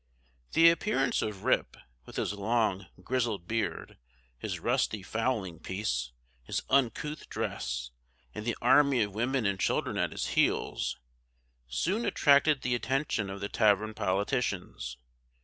The 0.53 0.71
appearance 0.71 1.21
of 1.21 1.43
Rip, 1.43 1.77
with 2.07 2.15
his 2.15 2.33
long, 2.33 2.87
grizzled 3.03 3.47
beard, 3.47 3.99
his 4.39 4.59
rusty 4.59 5.03
fowling 5.03 5.59
piece, 5.59 6.11
his 6.41 6.63
uncouth 6.71 7.29
dress, 7.29 7.91
and 8.33 8.43
the 8.43 8.57
army 8.63 9.03
of 9.03 9.13
women 9.13 9.45
and 9.45 9.59
children 9.59 9.99
at 9.99 10.11
his 10.11 10.29
heels, 10.29 10.97
soon 11.67 12.03
attracted 12.03 12.63
the 12.63 12.73
attention 12.73 13.29
of 13.29 13.41
the 13.41 13.49
tavern 13.49 13.93
politicians. 13.93 14.97